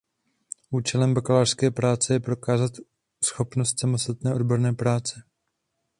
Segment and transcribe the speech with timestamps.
[0.69, 2.71] Účelem bakalářské práce je prokázat
[3.25, 5.21] schopnost samostatné odborné práce.